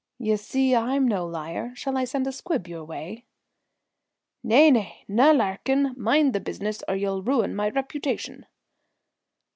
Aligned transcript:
"You 0.17 0.35
see 0.35 0.75
I'm 0.75 1.07
no 1.07 1.27
liar. 1.27 1.73
Shall 1.75 1.95
I 1.95 2.05
send 2.05 2.25
a 2.25 2.31
squib 2.31 2.67
your 2.67 2.83
way?" 2.83 3.25
"Nay, 4.43 4.71
nay, 4.71 5.05
nae 5.07 5.31
larking. 5.31 5.93
Mind 5.95 6.33
the 6.33 6.39
business 6.39 6.81
or 6.87 6.95
you'll 6.95 7.21
ruin 7.21 7.55
my 7.55 7.69
reputation." 7.69 8.47